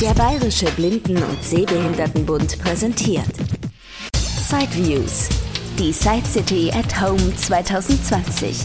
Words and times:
Der 0.00 0.12
Bayerische 0.12 0.66
Blinden- 0.72 1.22
und 1.22 1.42
Sehbehindertenbund 1.42 2.58
präsentiert 2.58 3.24
Sideviews, 4.46 5.30
die 5.78 5.90
Side 5.90 6.26
City 6.30 6.70
at 6.70 7.00
Home 7.00 7.34
2020. 7.34 8.58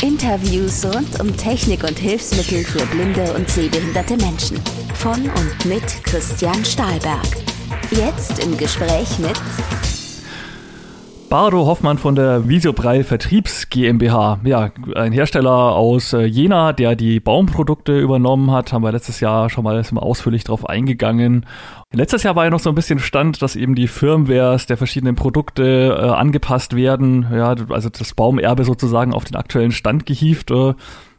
Interviews 0.00 0.82
rund 0.86 1.20
um 1.20 1.36
Technik 1.36 1.84
und 1.84 1.98
Hilfsmittel 1.98 2.64
für 2.64 2.86
blinde 2.86 3.34
und 3.34 3.48
sehbehinderte 3.50 4.16
Menschen. 4.16 4.58
Von 4.94 5.28
und 5.28 5.64
mit 5.66 5.84
Christian 6.02 6.64
Stahlberg. 6.64 7.26
Jetzt 7.90 8.38
im 8.38 8.56
Gespräch 8.56 9.18
mit 9.18 9.38
Bardo 11.34 11.66
Hoffmann 11.66 11.98
von 11.98 12.14
der 12.14 12.48
Visiobrei 12.48 13.02
Vertriebs 13.02 13.68
GmbH. 13.68 14.38
Ja, 14.44 14.70
ein 14.94 15.10
Hersteller 15.10 15.50
aus 15.74 16.12
äh, 16.12 16.26
Jena, 16.26 16.72
der 16.72 16.94
die 16.94 17.18
Baumprodukte 17.18 17.98
übernommen 17.98 18.52
hat, 18.52 18.72
haben 18.72 18.84
wir 18.84 18.92
letztes 18.92 19.18
Jahr 19.18 19.50
schon 19.50 19.64
mal 19.64 19.82
ausführlich 19.96 20.44
drauf 20.44 20.68
eingegangen. 20.68 21.44
Letztes 21.92 22.22
Jahr 22.22 22.36
war 22.36 22.44
ja 22.44 22.50
noch 22.50 22.60
so 22.60 22.68
ein 22.68 22.76
bisschen 22.76 23.00
Stand, 23.00 23.42
dass 23.42 23.56
eben 23.56 23.74
die 23.74 23.88
Firmwares 23.88 24.66
der 24.66 24.76
verschiedenen 24.76 25.16
Produkte 25.16 25.98
äh, 25.98 26.08
angepasst 26.08 26.76
werden. 26.76 27.26
Ja, 27.32 27.56
also 27.68 27.88
das 27.88 28.14
Baumerbe 28.14 28.62
sozusagen 28.62 29.12
auf 29.12 29.24
den 29.24 29.34
aktuellen 29.34 29.72
Stand 29.72 30.06
gehievt. 30.06 30.52
Äh, 30.52 30.74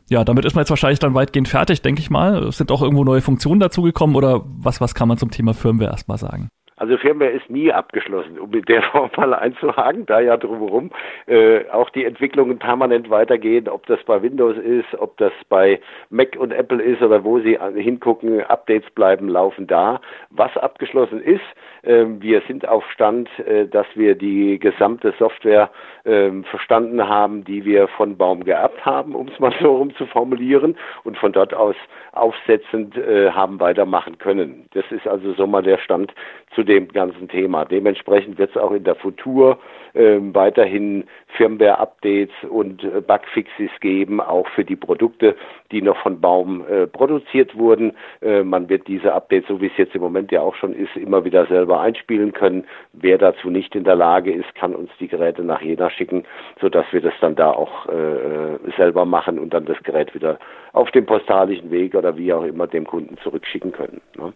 ja, 0.08 0.24
damit 0.24 0.46
ist 0.46 0.56
man 0.56 0.62
jetzt 0.62 0.70
wahrscheinlich 0.70 1.00
dann 1.00 1.14
weitgehend 1.14 1.50
fertig, 1.50 1.82
denke 1.82 2.00
ich 2.00 2.10
mal. 2.10 2.50
Sind 2.54 2.72
auch 2.72 2.82
irgendwo 2.82 3.04
neue 3.04 3.20
Funktionen 3.20 3.60
dazugekommen 3.60 4.16
oder 4.16 4.44
was, 4.46 4.80
was 4.80 4.96
kann 4.96 5.10
man 5.10 5.18
zum 5.18 5.30
Thema 5.30 5.54
Firmware 5.54 5.92
erstmal 5.92 6.18
sagen? 6.18 6.48
Also 6.78 6.98
Firmware 6.98 7.32
ist 7.32 7.50
nie 7.50 7.72
abgeschlossen, 7.72 8.38
um 8.38 8.50
mit 8.50 8.68
der 8.68 8.82
Form 8.92 9.10
mal 9.16 9.34
einzuhaken, 9.34 10.06
da 10.06 10.20
ja 10.20 10.36
drumherum 10.36 10.92
äh, 11.26 11.70
auch 11.70 11.90
die 11.90 12.04
Entwicklungen 12.04 12.60
permanent 12.60 13.10
weitergehen, 13.10 13.70
ob 13.70 13.86
das 13.86 14.04
bei 14.04 14.22
Windows 14.22 14.58
ist, 14.58 14.94
ob 15.00 15.16
das 15.18 15.32
bei 15.48 15.80
Mac 16.10 16.36
und 16.38 16.52
Apple 16.52 16.84
ist 16.84 17.02
oder 17.02 17.24
wo 17.24 17.40
sie 17.40 17.58
hingucken, 17.76 18.42
Updates 18.42 18.90
bleiben, 18.92 19.30
laufen 19.30 19.68
da. 19.68 20.02
Was 20.32 20.56
abgeschlossen 20.58 21.22
ist, 21.22 21.44
äh, 21.84 22.06
wir 22.20 22.42
sind 22.48 22.68
auf 22.68 22.84
Stand, 22.92 23.30
äh, 23.40 23.68
dass 23.68 23.88
wir 23.96 24.16
die 24.16 24.60
gesamte 24.60 25.14
Software 25.18 25.70
äh, 26.04 26.30
verstanden 26.44 27.08
haben, 27.08 27.46
die 27.46 27.64
wir 27.64 27.88
von 27.88 28.18
Baum 28.18 28.44
geerbt 28.44 28.86
haben, 28.86 29.16
um 29.16 29.30
es 29.30 29.40
mal 29.40 29.54
so 29.62 29.78
rum 29.78 29.96
zu 29.96 30.06
formulieren, 30.08 30.78
und 31.04 31.18
von 31.18 31.32
dort 31.32 31.54
aus 31.54 31.76
aufsetzend 32.12 32.98
äh, 32.98 33.32
haben 33.32 33.60
weitermachen 33.60 34.18
können. 34.18 34.68
Das 34.74 34.86
ist 34.90 35.08
also 35.08 35.34
so 35.34 35.48
mal 35.48 35.62
der 35.62 35.78
Stand 35.78 36.14
zu 36.54 36.64
dem 36.66 36.88
ganzen 36.90 37.28
Thema. 37.28 37.66
Dementsprechend 37.66 38.38
wird 38.38 38.52
es 38.52 38.58
auch 38.58 38.72
in 38.72 38.84
der 38.84 38.96
Futur 38.96 39.60
äh, 39.94 40.18
weiterhin 40.34 41.06
Firmware-Updates 41.38 42.34
und 42.50 42.84
äh, 42.84 43.02
Bugfixes 43.02 43.72
geben, 43.80 44.22
auch 44.22 44.48
für 44.50 44.66
die 44.66 44.76
Produkte, 44.76 45.36
die 45.72 45.82
noch 45.82 45.98
von 45.98 46.20
Baum 46.20 46.66
äh, 46.68 46.88
produziert 46.88 47.58
wurden. 47.58 47.94
Äh, 48.22 48.44
man 48.44 48.70
wird 48.70 48.88
diese 48.88 49.14
Updates, 49.14 49.48
so 49.48 49.62
wie 49.62 49.68
es 49.68 49.78
jetzt 49.78 49.96
im 49.96 50.02
Moment 50.02 50.32
ja 50.32 50.42
auch 50.42 50.56
schon 50.56 50.74
ist, 50.74 50.96
immer 50.96 51.24
wieder 51.26 51.46
selber 51.48 51.80
einspielen 51.80 52.34
können. 52.34 52.66
Wer 52.94 53.18
dazu 53.18 53.50
nicht 53.50 53.76
in 53.76 53.84
der 53.84 53.96
Lage 53.96 54.34
ist, 54.34 54.54
kann 54.56 54.76
uns 54.76 54.90
die 55.00 55.08
Geräte 55.08 55.44
nach 55.44 55.62
Jena 55.62 55.90
schicken, 55.90 56.26
sodass 56.62 56.86
wir 56.92 57.02
das 57.02 57.14
dann 57.22 57.36
da 57.36 57.52
auch 57.52 57.88
äh, 57.88 58.58
selber 58.78 59.06
machen 59.06 59.40
und 59.40 59.54
dann 59.54 59.66
das 59.66 59.82
Gerät 59.84 60.14
wieder 60.14 60.40
auf 60.74 60.92
dem 60.92 61.06
postalischen 61.06 61.72
Weg 61.72 61.96
oder 61.96 62.18
wie 62.18 62.34
auch 62.34 62.44
immer 62.44 62.68
dem 62.68 62.86
Kunden 62.86 63.18
zurückschicken 63.24 63.72
können. 63.72 64.02
Ne? 64.18 64.34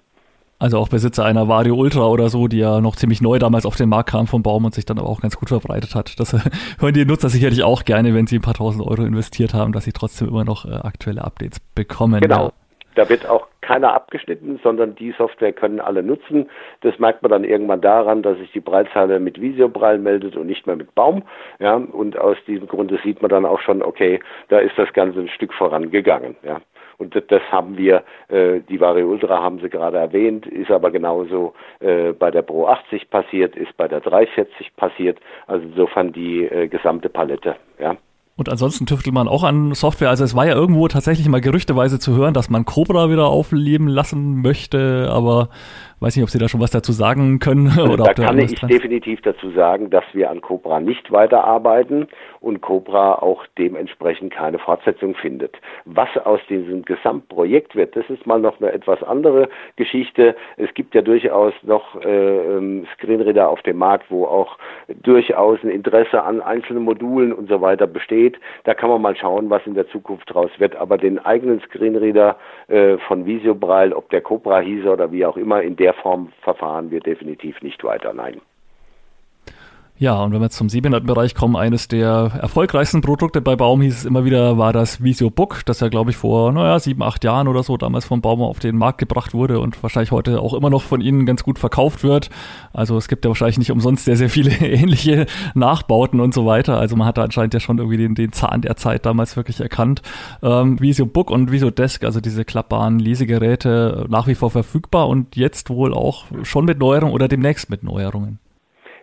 Also 0.59 0.77
auch 0.77 0.89
Besitzer 0.89 1.23
einer 1.23 1.47
Vario 1.47 1.75
Ultra 1.75 2.07
oder 2.07 2.27
so, 2.27 2.49
die 2.49 2.59
ja 2.59 2.81
noch 2.81 2.97
ziemlich 2.97 3.21
neu 3.21 3.39
damals 3.39 3.65
auf 3.65 3.77
den 3.77 3.87
Markt 3.87 4.09
kam 4.09 4.27
vom 4.27 4.43
Baum 4.43 4.65
und 4.65 4.73
sich 4.73 4.85
dann 4.85 4.99
aber 4.99 5.07
auch 5.07 5.21
ganz 5.21 5.37
gut 5.37 5.47
verbreitet 5.47 5.95
hat. 5.95 6.19
Das 6.19 6.33
hören 6.79 6.93
die 6.93 7.05
Nutzer 7.05 7.29
sicherlich 7.29 7.63
auch 7.63 7.85
gerne, 7.85 8.13
wenn 8.13 8.27
sie 8.27 8.37
ein 8.37 8.41
paar 8.41 8.55
tausend 8.55 8.85
Euro 8.85 9.03
investiert 9.03 9.53
haben, 9.53 9.71
dass 9.71 9.85
sie 9.85 9.93
trotzdem 9.93 10.27
immer 10.27 10.43
noch 10.43 10.65
äh, 10.65 10.73
aktuelle 10.73 11.23
Updates 11.23 11.61
bekommen. 11.75 12.19
Genau. 12.19 12.47
Ja. 12.47 12.51
Da 12.95 13.07
wird 13.07 13.29
auch 13.29 13.47
keiner 13.61 13.93
abgeschnitten, 13.93 14.59
sondern 14.61 14.95
die 14.95 15.13
Software 15.17 15.53
können 15.53 15.79
alle 15.79 16.03
nutzen. 16.03 16.49
Das 16.81 16.99
merkt 16.99 17.21
man 17.21 17.31
dann 17.31 17.43
irgendwann 17.45 17.79
daran, 17.79 18.23
dass 18.23 18.37
sich 18.39 18.51
die 18.51 18.59
Breitzeile 18.59 19.21
mit 19.21 19.39
Visiobrall 19.39 19.99
meldet 19.99 20.35
und 20.35 20.47
nicht 20.47 20.67
mehr 20.67 20.75
mit 20.75 20.93
Baum. 20.95 21.23
Ja, 21.59 21.75
und 21.75 22.17
aus 22.17 22.35
diesem 22.47 22.67
Grunde 22.67 22.99
sieht 23.03 23.21
man 23.21 23.29
dann 23.29 23.45
auch 23.45 23.61
schon, 23.61 23.81
okay, 23.83 24.19
da 24.49 24.59
ist 24.59 24.77
das 24.77 24.91
Ganze 24.91 25.19
ein 25.19 25.29
Stück 25.29 25.53
vorangegangen. 25.53 26.35
Ja. 26.43 26.59
Und 26.99 27.15
das 27.15 27.41
haben 27.49 27.77
wir, 27.77 28.03
äh, 28.27 28.59
die 28.69 28.79
Vario 28.79 29.07
Ultra 29.07 29.41
haben 29.41 29.59
Sie 29.59 29.69
gerade 29.69 29.97
erwähnt, 29.97 30.45
ist 30.45 30.69
aber 30.69 30.91
genauso 30.91 31.53
äh, 31.79 32.11
bei 32.11 32.29
der 32.29 32.41
Pro 32.41 32.67
80 32.67 33.09
passiert, 33.09 33.55
ist 33.55 33.75
bei 33.77 33.87
der 33.87 34.01
340 34.01 34.75
passiert. 34.75 35.17
Also 35.47 35.65
insofern 35.65 36.11
die 36.11 36.43
äh, 36.43 36.67
gesamte 36.67 37.09
Palette. 37.09 37.55
Ja. 37.79 37.95
Und 38.39 38.47
ansonsten 38.47 38.85
tüftelt 38.85 39.13
man 39.13 39.27
auch 39.27 39.43
an 39.43 39.73
Software. 39.73 40.09
Also 40.09 40.23
es 40.23 40.33
war 40.33 40.45
ja 40.45 40.55
irgendwo 40.55 40.87
tatsächlich 40.87 41.27
mal 41.27 41.41
gerüchteweise 41.41 41.99
zu 41.99 42.15
hören, 42.15 42.33
dass 42.33 42.49
man 42.49 42.63
Cobra 42.63 43.09
wieder 43.09 43.27
aufleben 43.27 43.87
lassen 43.87 44.41
möchte, 44.41 45.09
aber 45.11 45.49
weiß 46.01 46.15
nicht, 46.15 46.23
ob 46.23 46.29
Sie 46.29 46.39
da 46.39 46.47
schon 46.47 46.61
was 46.61 46.71
dazu 46.71 46.91
sagen 46.91 47.39
können. 47.39 47.67
Also 47.67 47.93
oder 47.93 48.05
da 48.05 48.13
kann 48.13 48.39
ich 48.39 48.55
dran... 48.55 48.69
definitiv 48.69 49.21
dazu 49.21 49.51
sagen, 49.51 49.89
dass 49.89 50.03
wir 50.13 50.29
an 50.29 50.41
Cobra 50.41 50.79
nicht 50.79 51.11
weiterarbeiten 51.11 52.07
und 52.39 52.61
Cobra 52.61 53.15
auch 53.15 53.45
dementsprechend 53.57 54.33
keine 54.33 54.59
Fortsetzung 54.59 55.15
findet. 55.15 55.57
Was 55.85 56.09
aus 56.23 56.39
diesem 56.49 56.83
Gesamtprojekt 56.83 57.75
wird, 57.75 57.95
das 57.95 58.09
ist 58.09 58.25
mal 58.25 58.39
noch 58.39 58.61
eine 58.61 58.71
etwas 58.71 59.03
andere 59.03 59.49
Geschichte. 59.75 60.35
Es 60.57 60.73
gibt 60.73 60.95
ja 60.95 61.01
durchaus 61.01 61.53
noch 61.63 62.01
äh, 62.01 62.57
ähm, 62.57 62.87
Screenreader 62.93 63.49
auf 63.49 63.61
dem 63.63 63.77
Markt, 63.77 64.09
wo 64.09 64.25
auch 64.25 64.57
durchaus 65.03 65.59
ein 65.63 65.69
Interesse 65.69 66.23
an 66.23 66.41
einzelnen 66.41 66.83
Modulen 66.83 67.33
und 67.33 67.49
so 67.49 67.61
weiter 67.61 67.87
besteht. 67.87 68.39
Da 68.63 68.73
kann 68.73 68.89
man 68.89 69.01
mal 69.01 69.15
schauen, 69.15 69.49
was 69.49 69.65
in 69.65 69.73
der 69.73 69.87
Zukunft 69.89 70.33
draus 70.33 70.51
wird. 70.57 70.75
Aber 70.75 70.97
den 70.97 71.19
eigenen 71.19 71.59
Screenreader 71.61 72.37
äh, 72.67 72.97
von 73.07 73.25
Visiobraille, 73.25 73.95
ob 73.95 74.09
der 74.09 74.21
Cobra 74.21 74.59
hieße 74.59 74.89
oder 74.89 75.11
wie 75.11 75.25
auch 75.25 75.37
immer, 75.37 75.61
in 75.61 75.75
der 75.75 75.88
Form 75.93 76.31
verfahren 76.41 76.91
wir 76.91 76.99
definitiv 76.99 77.61
nicht 77.61 77.83
weiter. 77.83 78.13
Nein. 78.13 78.41
Ja, 80.01 80.23
und 80.23 80.31
wenn 80.31 80.39
wir 80.39 80.49
zum 80.49 80.69
Sehbehindertenbereich 80.69 81.35
kommen, 81.35 81.57
eines 81.57 81.89
der 81.89 82.31
erfolgreichsten 82.39 83.01
Produkte 83.01 83.41
bei 83.41 83.57
Baum 83.57 83.81
hieß 83.81 83.97
es 83.97 84.05
immer 84.05 84.23
wieder, 84.23 84.57
war 84.57 84.71
das 84.71 85.03
Visio 85.03 85.29
Book, 85.29 85.65
das 85.65 85.81
ja, 85.81 85.89
glaube 85.89 86.11
ich, 86.11 86.15
vor, 86.15 86.53
naja, 86.53 86.79
sieben, 86.79 87.03
acht 87.03 87.25
Jahren 87.25 87.49
oder 87.49 87.63
so 87.63 87.75
damals 87.75 88.05
vom 88.05 88.21
Baum 88.21 88.41
auf 88.41 88.59
den 88.59 88.77
Markt 88.77 88.99
gebracht 88.99 89.33
wurde 89.33 89.59
und 89.59 89.83
wahrscheinlich 89.83 90.11
heute 90.11 90.39
auch 90.39 90.53
immer 90.53 90.69
noch 90.69 90.83
von 90.83 91.01
Ihnen 91.01 91.25
ganz 91.25 91.43
gut 91.43 91.59
verkauft 91.59 92.01
wird. 92.03 92.29
Also 92.71 92.95
es 92.95 93.09
gibt 93.09 93.25
ja 93.25 93.29
wahrscheinlich 93.29 93.57
nicht 93.57 93.71
umsonst 93.71 94.05
sehr, 94.05 94.15
sehr 94.15 94.29
viele 94.29 94.51
ähnliche 94.65 95.25
Nachbauten 95.53 96.21
und 96.21 96.33
so 96.33 96.45
weiter. 96.45 96.79
Also 96.79 96.95
man 96.95 97.05
hat 97.05 97.17
da 97.17 97.23
anscheinend 97.23 97.53
ja 97.53 97.59
schon 97.59 97.77
irgendwie 97.77 97.97
den, 97.97 98.15
den 98.15 98.31
Zahn 98.31 98.61
der 98.61 98.77
Zeit 98.77 99.05
damals 99.05 99.35
wirklich 99.35 99.59
erkannt. 99.59 100.01
Ähm, 100.41 100.79
Visio 100.79 101.07
Book 101.07 101.29
und 101.29 101.51
Visio 101.51 101.71
Desk, 101.71 102.05
also 102.05 102.21
diese 102.21 102.45
klappbaren 102.45 102.99
Lesegeräte, 102.99 104.05
nach 104.07 104.27
wie 104.27 104.35
vor 104.35 104.49
verfügbar 104.49 105.09
und 105.09 105.35
jetzt 105.35 105.69
wohl 105.69 105.93
auch 105.93 106.23
schon 106.43 106.63
mit 106.63 106.79
Neuerungen 106.79 107.13
oder 107.13 107.27
demnächst 107.27 107.69
mit 107.69 107.83
Neuerungen. 107.83 108.39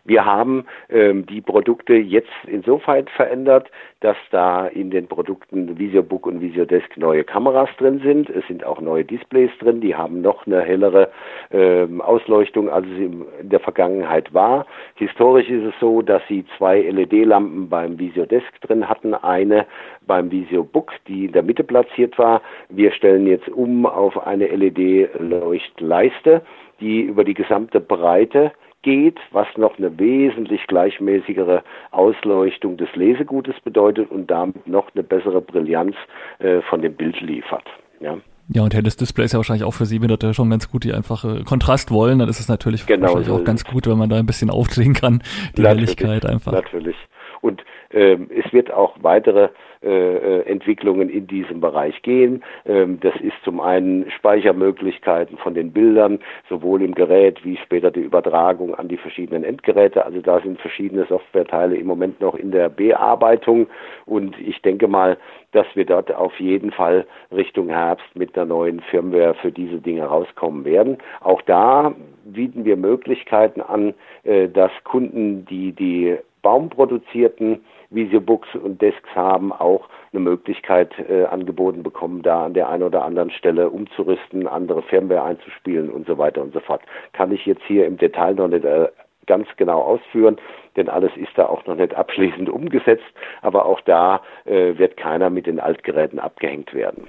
Wir 0.07 0.25
haben 0.25 0.67
ähm, 0.89 1.27
die 1.27 1.41
Produkte 1.41 1.95
jetzt 1.95 2.31
insofern 2.47 3.07
verändert, 3.17 3.71
dass 4.01 4.17
da 4.31 4.67
in 4.67 4.91
den 4.91 5.09
Produkten 5.09 5.79
VisioBook 5.79 6.27
und 6.27 6.41
VisioDesk 6.41 6.97
neue 6.97 7.25
Kameras 7.25 7.69
drin 7.79 8.01
sind. 8.05 8.31
Es 8.31 8.47
sind 8.47 8.65
auch 8.65 8.81
neue 8.81 9.05
Displays 9.05 9.51
drin, 9.59 9.81
die 9.81 9.97
haben 9.97 10.21
noch 10.21 10.47
eine 10.47 10.63
hellere 10.63 11.11
ähm, 11.51 12.01
Ausleuchtung, 12.01 12.69
als 12.69 12.87
es 12.87 12.99
in 12.99 13.27
der 13.43 13.61
Vergangenheit 13.61 14.33
war. 14.33 14.67
Historisch 14.95 15.49
ist 15.49 15.65
es 15.65 15.75
so, 15.81 16.03
dass 16.03 16.23
sie 16.29 16.45
zwei 16.57 16.81
LED-Lampen 16.83 17.69
beim 17.69 17.99
VisioDesk 17.99 18.61
drin 18.61 18.89
hatten, 18.89 19.15
eine 19.15 19.67
beim 20.07 20.31
VisioBook, 20.31 20.93
die 21.09 21.27
in 21.27 21.33
der 21.33 21.43
Mitte 21.43 21.65
platziert 21.65 22.17
war. 22.19 22.43
Wir 22.69 22.93
stellen 22.93 23.27
jetzt 23.27 23.49
um 23.49 23.87
auf 23.87 24.25
eine 24.25 24.47
LED-Leuchtleiste, 24.47 26.43
die 26.81 27.01
über 27.01 27.25
die 27.25 27.35
gesamte 27.35 27.81
Breite 27.81 28.53
geht, 28.83 29.19
was 29.33 29.47
noch 29.57 29.79
eine 29.79 29.99
wesentlich 29.99 30.67
gleichmäßigere 30.67 31.63
Ausleuchtung 31.91 32.77
des 32.77 32.89
Lesegutes 32.95 33.55
bedeutet 33.65 34.11
und 34.11 34.31
damit 34.31 34.67
noch 34.67 34.95
eine 34.95 35.03
bessere 35.03 35.41
Brillanz 35.41 35.97
äh, 36.39 36.61
von 36.63 36.83
dem 36.83 36.95
Bild 36.95 37.21
liefert. 37.21 37.65
Ja. 38.01 38.19
Ja, 38.49 38.63
und 38.63 38.75
helles 38.75 38.97
Display 38.97 39.25
ist 39.25 39.33
ja 39.33 39.39
wahrscheinlich 39.39 39.65
auch 39.65 39.75
für 39.75 39.87
Sehbehinderte 39.87 40.33
schon 40.33 40.51
ganz 40.51 40.71
gut, 40.71 40.85
die 40.85 40.93
einfach 40.93 41.25
äh, 41.25 41.43
Kontrast 41.43 41.91
wollen. 41.91 42.21
Dann 42.21 42.29
ist 42.29 42.39
es 42.39 42.49
natürlich 42.49 42.87
genau 42.87 43.03
wahrscheinlich 43.03 43.29
so 43.29 43.35
auch 43.35 43.45
ganz 43.45 43.65
gut, 43.65 43.89
wenn 43.89 43.99
man 43.99 44.09
da 44.09 44.17
ein 44.17 44.27
bisschen 44.27 44.51
aufdrehen 44.51 44.95
kann, 44.95 45.21
die 45.57 45.63
natürlich, 45.63 45.97
Helligkeit 45.99 46.25
einfach. 46.25 46.53
Natürlich. 46.53 46.97
Und 47.41 47.65
es 47.97 48.53
wird 48.53 48.73
auch 48.73 48.97
weitere 49.01 49.49
äh, 49.83 49.89
äh, 49.89 50.41
Entwicklungen 50.47 51.09
in 51.09 51.27
diesem 51.27 51.61
Bereich 51.61 52.03
gehen. 52.03 52.43
Ähm, 52.65 52.99
das 53.01 53.15
ist 53.21 53.37
zum 53.45 53.61
einen 53.61 54.11
Speichermöglichkeiten 54.11 55.39
von 55.39 55.55
den 55.55 55.71
Bildern, 55.71 56.19
sowohl 56.49 56.83
im 56.83 56.95
Gerät 56.95 57.45
wie 57.45 57.57
später 57.59 57.91
die 57.91 58.01
Übertragung 58.01 58.75
an 58.75 58.89
die 58.89 58.97
verschiedenen 58.97 59.45
Endgeräte. 59.45 60.05
Also 60.05 60.21
da 60.23 60.41
sind 60.41 60.61
verschiedene 60.61 61.05
Softwareteile 61.05 61.77
im 61.77 61.87
Moment 61.87 62.21
noch 62.21 62.35
in 62.35 62.51
der 62.51 62.69
Bearbeitung 62.69 63.69
und 64.07 64.37
ich 64.41 64.61
denke 64.63 64.89
mal, 64.89 65.19
dass 65.53 65.67
wir 65.75 65.85
dort 65.85 66.13
auf 66.13 66.41
jeden 66.41 66.73
Fall 66.73 67.07
Richtung 67.31 67.69
Herbst 67.69 68.17
mit 68.17 68.35
einer 68.35 68.47
neuen 68.47 68.81
Firmware 68.81 69.35
für 69.35 69.53
diese 69.53 69.79
Dinge 69.79 70.05
rauskommen 70.05 70.65
werden. 70.65 70.99
Auch 71.21 71.43
da 71.43 71.95
bieten 72.25 72.65
wir 72.65 72.77
Möglichkeiten 72.77 73.61
an, 73.61 73.95
äh, 74.25 74.49
dass 74.49 74.73
Kunden, 74.85 75.45
die 75.45 75.73
die 75.73 76.17
baumproduzierten 76.43 77.61
Visiobooks 77.91 78.55
und 78.55 78.81
Desks 78.83 79.09
haben, 79.15 79.53
auch 79.53 79.89
eine 80.13 80.21
Möglichkeit 80.21 80.93
äh, 81.09 81.25
angeboten 81.25 81.83
bekommen, 81.83 82.23
da 82.23 82.45
an 82.45 82.55
der 82.55 82.69
einen 82.69 82.83
oder 82.83 83.05
anderen 83.05 83.31
Stelle 83.31 83.71
umzurüsten, 83.71 84.47
andere 84.47 84.83
Firmware 84.83 85.23
einzuspielen 85.23 85.91
und 85.91 86.07
so 86.07 86.19
weiter 86.19 86.43
und 86.43 86.53
so 86.53 86.61
fort. 86.61 86.83
Kann 87.13 87.33
ich 87.33 87.47
jetzt 87.47 87.63
hier 87.67 87.87
im 87.87 87.97
Detail 87.97 88.35
noch 88.35 88.49
nicht 88.49 88.65
äh, 88.65 88.89
ganz 89.27 89.49
genau 89.57 89.81
ausführen, 89.83 90.37
denn 90.77 90.89
alles 90.89 91.11
ist 91.17 91.37
da 91.37 91.47
auch 91.47 91.67
noch 91.67 91.77
nicht 91.77 91.95
abschließend 91.95 92.49
umgesetzt, 92.49 93.05
aber 93.43 93.67
auch 93.67 93.81
da 93.83 94.23
äh, 94.45 94.79
wird 94.79 94.97
keiner 94.97 95.31
mit 95.31 95.47
den 95.47 95.61
Altgeräten 95.61 96.19
abgehängt 96.19 96.73
werden. 96.75 97.09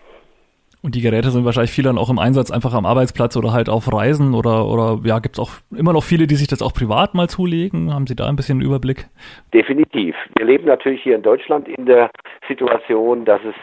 Und 0.84 0.96
die 0.96 1.02
Geräte 1.02 1.32
sind 1.32 1.44
wahrscheinlich 1.44 1.72
viele 1.72 1.90
dann 1.90 1.98
auch 1.98 2.10
im 2.10 2.20
Einsatz 2.20 2.52
einfach 2.52 2.74
am 2.74 2.86
Arbeitsplatz 2.86 3.36
oder 3.36 3.52
halt 3.52 3.68
auf 3.68 3.92
Reisen 3.92 4.34
oder, 4.34 4.68
oder 4.68 5.00
ja, 5.04 5.20
gibt 5.20 5.36
es 5.36 5.40
auch 5.40 5.52
immer 5.76 5.94
noch 5.94 6.04
viele, 6.04 6.28
die 6.28 6.36
sich 6.36 6.48
das 6.48 6.62
auch 6.62 6.74
privat 6.74 7.14
mal 7.16 7.28
zulegen? 7.28 7.94
Haben 7.94 8.08
Sie 8.08 8.16
da 8.16 8.28
ein 8.28 8.36
bisschen 8.36 8.62
Überblick? 8.62 9.08
Definitiv. 9.54 10.16
Wir 10.38 10.46
leben 10.46 10.66
natürlich 10.66 11.02
hier 11.02 11.16
in 11.16 11.24
Deutschland 11.24 11.68
in 11.68 11.86
der 11.86 12.12
Situation, 12.48 13.26
dass 13.26 13.42
es 13.42 13.56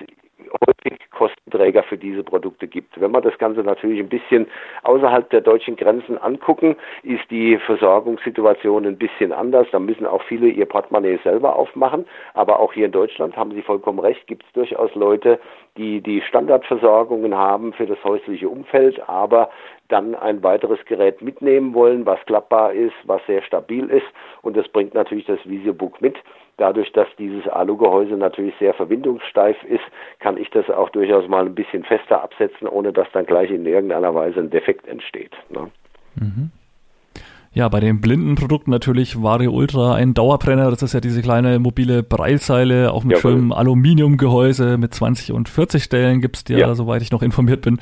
häufig 0.66 0.98
Kostenträger 1.10 1.82
für 1.82 1.96
diese 1.96 2.22
Produkte 2.22 2.66
gibt. 2.66 3.00
Wenn 3.00 3.12
wir 3.12 3.20
das 3.20 3.36
Ganze 3.38 3.60
natürlich 3.60 4.00
ein 4.00 4.08
bisschen 4.08 4.46
außerhalb 4.82 5.28
der 5.30 5.40
deutschen 5.40 5.76
Grenzen 5.76 6.18
angucken, 6.18 6.76
ist 7.02 7.30
die 7.30 7.58
Versorgungssituation 7.58 8.86
ein 8.86 8.98
bisschen 8.98 9.32
anders. 9.32 9.66
Da 9.72 9.78
müssen 9.78 10.06
auch 10.06 10.22
viele 10.22 10.48
ihr 10.48 10.66
Portemonnaie 10.66 11.18
selber 11.22 11.56
aufmachen. 11.56 12.06
Aber 12.34 12.60
auch 12.60 12.72
hier 12.72 12.86
in 12.86 12.92
Deutschland 12.92 13.36
haben 13.36 13.52
Sie 13.52 13.62
vollkommen 13.62 13.98
recht, 13.98 14.26
gibt 14.26 14.44
es 14.44 14.52
durchaus 14.52 14.94
Leute, 14.94 15.38
die 15.76 16.00
die 16.00 16.20
Standardversorgungen 16.22 17.34
haben 17.34 17.72
für 17.72 17.86
das 17.86 18.02
häusliche 18.04 18.48
Umfeld, 18.48 19.08
aber 19.08 19.50
dann 19.88 20.14
ein 20.14 20.42
weiteres 20.42 20.82
Gerät 20.86 21.20
mitnehmen 21.20 21.74
wollen, 21.74 22.06
was 22.06 22.18
klappbar 22.26 22.72
ist, 22.72 22.94
was 23.04 23.20
sehr 23.26 23.42
stabil 23.42 23.88
ist. 23.90 24.06
Und 24.42 24.56
das 24.56 24.68
bringt 24.68 24.94
natürlich 24.94 25.26
das 25.26 25.38
Visiobook 25.44 26.00
mit. 26.00 26.16
Dadurch, 26.56 26.92
dass 26.92 27.08
dieses 27.18 27.48
Alugehäuse 27.48 28.14
natürlich 28.14 28.54
sehr 28.60 28.74
verwindungssteif 28.74 29.56
ist, 29.64 29.82
kann 30.20 30.36
ich 30.36 30.50
das 30.50 30.70
auch 30.70 30.88
durchaus 30.90 31.28
mal 31.28 31.46
ein 31.46 31.54
bisschen 31.54 31.82
fester 31.84 32.22
absetzen, 32.22 32.68
ohne 32.68 32.92
dass 32.92 33.08
dann 33.12 33.26
gleich 33.26 33.50
in 33.50 33.66
irgendeiner 33.66 34.14
Weise 34.14 34.40
ein 34.40 34.50
Defekt 34.50 34.86
entsteht. 34.86 35.32
Ne? 35.50 35.70
Mhm. 36.14 36.50
Ja, 37.54 37.68
bei 37.68 37.78
den 37.78 38.00
blinden 38.00 38.34
Produkten 38.34 38.72
natürlich 38.72 39.22
Vario 39.22 39.52
Ultra 39.52 39.94
ein 39.94 40.12
Dauerbrenner. 40.12 40.70
Das 40.70 40.82
ist 40.82 40.92
ja 40.92 40.98
diese 40.98 41.22
kleine 41.22 41.60
mobile 41.60 42.02
Breilseile, 42.02 42.92
auch 42.92 43.04
mit 43.04 43.18
schönem 43.18 43.52
Aluminiumgehäuse 43.52 44.76
mit 44.76 44.92
20 44.92 45.30
und 45.30 45.48
40 45.48 45.84
Stellen 45.84 46.20
gibt's 46.20 46.42
die 46.42 46.54
ja. 46.54 46.74
soweit 46.74 47.00
ich 47.02 47.12
noch 47.12 47.22
informiert 47.22 47.62
bin. 47.62 47.78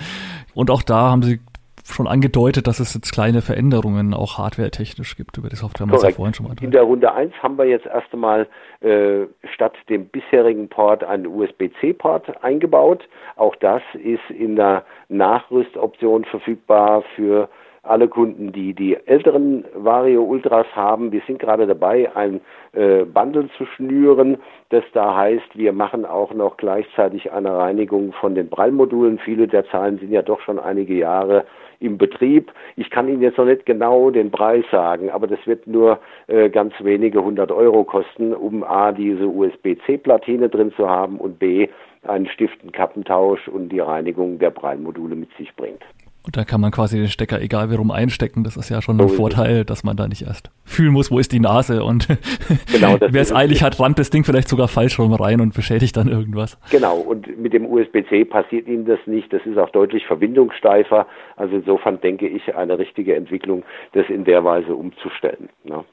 Und 0.52 0.70
auch 0.70 0.82
da 0.82 1.10
haben 1.10 1.22
sie 1.22 1.40
schon 1.84 2.06
angedeutet, 2.06 2.66
dass 2.66 2.80
es 2.80 2.94
jetzt 2.94 3.12
kleine 3.12 3.42
Veränderungen 3.42 4.14
auch 4.14 4.38
hardware-technisch 4.38 5.16
gibt 5.16 5.36
über 5.38 5.48
die 5.48 5.56
Software. 5.56 5.86
Korrekt. 5.86 6.04
Ja 6.04 6.16
vorhin 6.16 6.34
schon 6.34 6.46
mal 6.46 6.54
In 6.60 6.70
der 6.70 6.82
Runde 6.82 7.12
1 7.12 7.34
haben 7.42 7.58
wir 7.58 7.64
jetzt 7.64 7.86
erst 7.86 8.12
einmal 8.12 8.46
äh, 8.80 9.26
statt 9.54 9.74
dem 9.88 10.06
bisherigen 10.06 10.68
Port 10.68 11.04
einen 11.04 11.26
USB-C-Port 11.26 12.42
eingebaut. 12.42 13.08
Auch 13.36 13.56
das 13.56 13.82
ist 13.94 14.30
in 14.30 14.56
der 14.56 14.84
Nachrüstoption 15.08 16.24
verfügbar 16.24 17.02
für 17.16 17.48
alle 17.82 18.06
Kunden, 18.06 18.52
die 18.52 18.74
die 18.74 18.96
älteren 19.06 19.64
Vario 19.74 20.22
Ultras 20.22 20.66
haben. 20.74 21.10
Wir 21.10 21.20
sind 21.26 21.40
gerade 21.40 21.66
dabei, 21.66 22.14
ein 22.14 22.40
äh, 22.72 23.04
Bundle 23.04 23.48
zu 23.58 23.66
schnüren, 23.66 24.38
das 24.68 24.84
da 24.92 25.16
heißt, 25.16 25.56
wir 25.58 25.72
machen 25.72 26.04
auch 26.04 26.32
noch 26.32 26.56
gleichzeitig 26.56 27.32
eine 27.32 27.56
Reinigung 27.56 28.12
von 28.12 28.36
den 28.36 28.48
Prallmodulen. 28.48 29.18
Viele 29.18 29.48
der 29.48 29.66
Zahlen 29.66 29.98
sind 29.98 30.12
ja 30.12 30.22
doch 30.22 30.40
schon 30.40 30.60
einige 30.60 30.94
Jahre 30.94 31.44
im 31.80 31.98
Betrieb. 31.98 32.52
Ich 32.76 32.88
kann 32.90 33.08
Ihnen 33.08 33.22
jetzt 33.22 33.38
noch 33.38 33.46
nicht 33.46 33.66
genau 33.66 34.10
den 34.10 34.30
Preis 34.30 34.64
sagen, 34.70 35.10
aber 35.10 35.26
das 35.26 35.44
wird 35.46 35.66
nur 35.66 35.98
äh, 36.28 36.48
ganz 36.50 36.74
wenige 36.80 37.24
hundert 37.24 37.50
Euro 37.50 37.82
kosten, 37.82 38.32
um 38.32 38.62
A, 38.62 38.92
diese 38.92 39.26
USB-C-Platine 39.26 40.48
drin 40.48 40.72
zu 40.76 40.88
haben 40.88 41.18
und 41.18 41.40
B, 41.40 41.68
einen 42.06 42.26
Stiftenkappentausch 42.28 43.48
und 43.48 43.70
die 43.70 43.80
Reinigung 43.80 44.38
der 44.38 44.50
Prallmodule 44.50 45.16
mit 45.16 45.30
sich 45.36 45.54
bringt. 45.56 45.82
Und 46.24 46.36
da 46.36 46.44
kann 46.44 46.60
man 46.60 46.70
quasi 46.70 46.98
den 46.98 47.08
Stecker 47.08 47.40
egal 47.40 47.70
wie 47.70 47.74
rum 47.74 47.90
einstecken. 47.90 48.44
Das 48.44 48.56
ist 48.56 48.68
ja 48.68 48.80
schon 48.80 49.00
ein 49.00 49.08
so 49.08 49.14
Vorteil, 49.14 49.64
dass 49.64 49.82
man 49.82 49.96
da 49.96 50.06
nicht 50.06 50.22
erst 50.22 50.50
fühlen 50.64 50.92
muss, 50.92 51.10
wo 51.10 51.18
ist 51.18 51.32
die 51.32 51.40
Nase 51.40 51.82
und 51.82 52.06
genau, 52.72 52.96
wer 53.00 53.22
es 53.22 53.34
eilig 53.34 53.62
hat, 53.62 53.80
rammt 53.80 53.98
das 53.98 54.10
Ding 54.10 54.24
vielleicht 54.24 54.48
sogar 54.48 54.68
falsch 54.68 54.98
rum 54.98 55.12
rein 55.12 55.40
und 55.40 55.54
beschädigt 55.54 55.96
dann 55.96 56.08
irgendwas. 56.08 56.58
Genau, 56.70 56.96
und 56.98 57.38
mit 57.38 57.52
dem 57.52 57.66
USB-C 57.66 58.24
passiert 58.24 58.68
Ihnen 58.68 58.84
das 58.84 59.00
nicht. 59.06 59.32
Das 59.32 59.44
ist 59.44 59.58
auch 59.58 59.70
deutlich 59.70 60.06
verbindungssteifer. 60.06 61.06
Also 61.36 61.56
insofern 61.56 62.00
denke 62.00 62.28
ich, 62.28 62.54
eine 62.54 62.78
richtige 62.78 63.16
Entwicklung, 63.16 63.64
das 63.92 64.08
in 64.08 64.24
der 64.24 64.44
Weise 64.44 64.74
umzustellen. 64.74 65.48
Ne? 65.64 65.84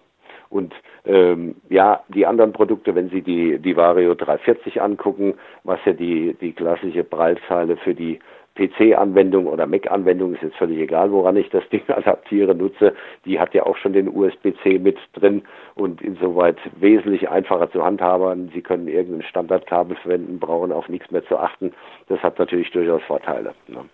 Und 0.50 0.74
ähm, 1.06 1.56
ja, 1.70 2.04
die 2.10 2.26
anderen 2.26 2.54
Produkte, 2.54 2.96
wenn 2.96 3.10
Sie 3.10 3.22
die, 3.22 3.60
die 3.60 3.78
Vario 3.78 4.16
340 4.16 4.82
angucken, 4.82 5.36
was 5.64 5.80
ja 5.86 5.94
die, 5.94 6.36
die 6.42 6.54
klassische 6.54 7.04
Prallzeile 7.04 7.78
für 7.78 7.94
die 7.94 8.20
PC-Anwendung 8.60 9.48
oder 9.48 9.66
Mac-Anwendung, 9.66 10.34
ist 10.34 10.44
jetzt 10.44 10.58
völlig 10.58 10.80
egal, 10.80 11.12
woran 11.12 11.38
ich 11.38 11.50
das 11.50 11.68
Ding 11.70 11.84
adaptiere, 11.88 12.54
nutze, 12.54 12.94
die 13.26 13.40
hat 13.40 13.54
ja 13.54 13.66
auch 13.66 13.78
schon 13.78 13.94
den 13.94 14.10
USB-C 14.10 14.80
mit 14.80 14.98
drin 15.14 15.44
und 15.76 16.02
insoweit 16.02 16.58
wesentlich 16.80 17.30
einfacher 17.30 17.72
zu 17.72 17.84
handhaben. 17.84 18.52
Sie 18.54 18.62
können 18.62 18.88
irgendein 18.88 19.28
Standardkabel 19.28 19.96
verwenden, 19.98 20.40
brauchen 20.40 20.72
auf 20.72 20.90
nichts 20.90 21.10
mehr 21.12 21.26
zu 21.26 21.38
achten. 21.38 21.72
Das 22.08 22.20
hat 22.22 22.38
natürlich 22.38 22.70
durchaus 22.72 23.02
Vorteile. 23.04 23.54
Ne? 23.68 23.86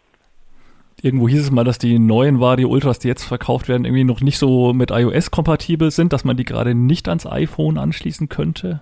Irgendwo 1.02 1.28
hieß 1.28 1.42
es 1.42 1.52
mal, 1.52 1.64
dass 1.64 1.78
die 1.78 2.00
neuen 2.00 2.40
Vario 2.40 2.70
Ultras, 2.70 3.00
die 3.00 3.10
jetzt 3.10 3.26
verkauft 3.26 3.68
werden, 3.68 3.86
irgendwie 3.86 4.06
noch 4.06 4.22
nicht 4.22 4.40
so 4.40 4.74
mit 4.74 4.92
iOS 4.92 5.30
kompatibel 5.30 5.92
sind, 5.92 6.14
dass 6.14 6.24
man 6.24 6.38
die 6.38 6.46
gerade 6.46 6.74
nicht 6.74 7.08
ans 7.10 7.28
iPhone 7.28 7.78
anschließen 7.78 8.30
könnte. 8.30 8.82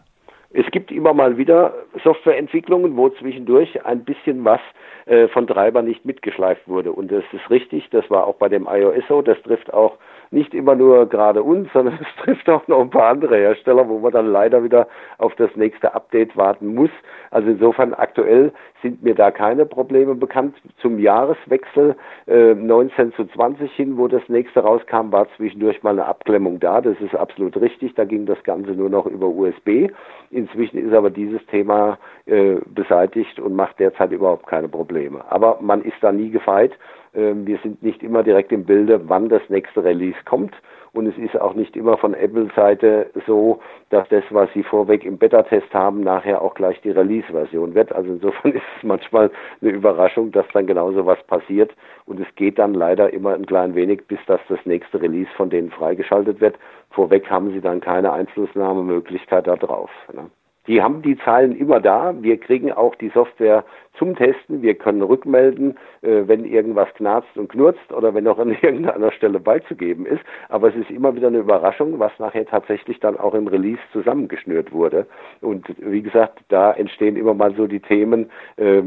Es 0.54 0.70
gibt 0.72 0.92
immer 0.92 1.14
mal 1.14 1.38
wieder 1.38 1.74
Softwareentwicklungen, 2.04 2.96
wo 2.96 3.10
zwischendurch 3.10 3.86
ein 3.86 4.04
bisschen 4.04 4.46
was 4.46 4.62
äh, 5.06 5.28
von 5.28 5.48
Treibern 5.48 5.86
nicht 5.86 6.06
mitgeschleift 6.06 6.68
wurde. 6.68 6.92
Und 6.92 7.12
das 7.12 7.24
ist 7.34 7.50
richtig, 7.50 7.90
das 7.90 8.10
war 8.10 8.28
auch 8.28 8.36
bei 8.36 8.50
dem 8.50 8.68
iOS 8.70 9.04
so, 9.08 9.22
das 9.22 9.42
trifft 9.42 9.74
auch 9.74 9.98
nicht 10.34 10.54
immer 10.54 10.76
nur 10.76 11.08
gerade 11.08 11.44
uns, 11.44 11.72
sondern 11.72 12.00
es 12.02 12.24
trifft 12.24 12.50
auch 12.50 12.68
noch 12.68 12.82
ein 12.82 12.90
paar 12.90 13.10
andere 13.10 13.38
Hersteller, 13.38 13.88
wo 13.88 14.00
man 14.00 14.12
dann 14.12 14.28
leider 14.28 14.64
wieder 14.64 14.88
auf 15.18 15.36
das 15.36 15.56
nächste 15.56 15.94
Update 15.94 16.36
warten 16.36 16.74
muss. 16.74 16.90
Also 17.32 17.50
insofern 17.50 17.94
aktuell 17.94 18.52
sind 18.82 19.02
mir 19.02 19.16
da 19.16 19.32
keine 19.32 19.66
Probleme 19.66 20.16
bekannt. 20.16 20.56
Zum 20.82 21.00
Jahreswechsel 21.00 21.96
äh, 22.28 22.54
19 22.54 23.14
zu 23.14 23.26
20 23.26 23.72
hin, 23.72 23.98
wo 23.98 24.08
das 24.08 24.28
nächste 24.28 24.60
rauskam, 24.60 25.12
war 25.12 25.28
zwischendurch 25.38 25.82
mal 25.84 25.92
eine 25.92 26.06
Abklemmung 26.06 26.60
da. 26.60 26.82
Das 26.82 27.00
ist 27.00 27.16
absolut 27.16 27.56
richtig. 27.58 27.96
Da 27.96 28.04
ging 28.04 28.26
das 28.26 28.44
Ganze 28.44 28.72
nur 28.72 28.90
noch 28.90 29.06
über 29.06 29.28
USB. 29.28 29.90
Inzwischen 30.32 30.78
ist 30.78 30.94
aber 30.94 31.10
dieses 31.10 31.46
Thema 31.48 31.98
äh, 32.26 32.56
beseitigt 32.68 33.40
und 33.40 33.56
macht 33.56 33.80
derzeit 33.80 34.12
überhaupt 34.12 34.48
keine 34.48 34.68
Probleme. 34.68 35.24
Aber 35.30 35.60
man 35.62 35.82
ist 35.84 35.98
da 36.02 36.12
nie 36.12 36.30
gefeit. 36.30 36.74
Ähm, 37.16 37.46
wir 37.46 37.58
sind 37.60 37.84
nicht 37.84 38.04
immer 38.04 38.24
direkt 38.24 38.52
im 38.52 38.66
Bilde, 38.66 39.02
wann 39.08 39.30
das 39.30 39.42
nächste 39.50 39.84
Release 39.84 40.18
kommt. 40.26 40.56
Und 40.94 41.08
es 41.08 41.18
ist 41.18 41.40
auch 41.40 41.56
nicht 41.56 41.76
immer 41.76 41.98
von 41.98 42.14
Apple-Seite 42.14 43.10
so, 43.26 43.60
dass 43.90 44.08
das, 44.10 44.24
was 44.30 44.48
sie 44.54 44.62
vorweg 44.62 45.04
im 45.06 45.18
Beta-Test 45.18 45.74
haben, 45.74 46.02
nachher 46.02 46.42
auch 46.42 46.54
gleich 46.54 46.80
die 46.82 46.92
Release-Version 46.92 47.74
wird. 47.74 47.92
Also 47.92 48.12
insofern 48.12 48.52
ist 48.54 48.64
es 48.78 48.84
manchmal 48.84 49.32
eine 49.62 49.72
Überraschung, 49.72 50.32
dass 50.32 50.46
dann 50.54 50.68
genauso 50.68 51.06
was 51.06 51.22
passiert. 51.24 51.72
Und 52.06 52.20
es 52.20 52.28
geht 52.36 52.60
dann 52.60 52.76
leider 52.76 53.12
immer 53.12 53.34
ein 53.34 53.48
klein 53.48 53.74
wenig, 53.74 54.06
bis 54.08 54.20
das 54.28 54.40
das 54.50 54.60
nächste 54.66 55.02
Release 55.02 55.32
von 55.36 55.50
denen 55.50 55.72
freigeschaltet 55.72 56.42
wird. 56.42 56.58
Vorweg 56.92 57.28
haben 57.30 57.52
sie 57.52 57.62
dann 57.62 57.82
keine 57.82 58.12
Einflussnahmemöglichkeit 58.14 59.48
darauf. 59.48 59.90
Ne? 60.14 60.30
Die 60.68 60.82
haben 60.82 61.02
die 61.02 61.18
Zahlen 61.18 61.58
immer 61.58 61.82
da. 61.82 62.14
Wir 62.22 62.40
kriegen 62.40 62.72
auch 62.72 62.96
die 62.96 63.10
Software 63.10 63.66
zum 63.98 64.16
Testen. 64.16 64.62
Wir 64.62 64.76
können 64.76 65.02
rückmelden, 65.02 65.78
äh, 66.02 66.24
wenn 66.26 66.46
irgendwas 66.46 66.88
knarzt 66.96 67.38
und 67.38 67.50
knurzt 67.50 67.92
oder 67.92 68.14
wenn 68.14 68.24
noch 68.24 68.40
an 68.40 68.52
irgendeiner 68.62 69.12
Stelle 69.12 69.40
beizugeben 69.40 70.06
ist. 70.06 70.22
Aber 70.50 70.70
es 70.70 70.76
ist 70.76 70.90
immer 70.90 71.16
wieder 71.16 71.28
eine 71.28 71.40
Überraschung, 71.40 72.00
was 72.00 72.12
nachher 72.18 72.46
tatsächlich 72.46 73.00
dann 73.00 73.18
auch 73.18 73.34
im 73.34 73.48
Release 73.48 73.82
zusammengeschnürt 73.92 74.72
wurde. 74.72 75.06
Und 75.42 75.66
wie 75.80 76.02
gesagt, 76.02 76.40
da 76.48 76.72
entstehen 76.72 77.18
immer 77.18 77.34
mal 77.34 77.54
so 77.56 77.68
die 77.68 77.82
Themen, 77.82 78.30
äh, 78.56 78.82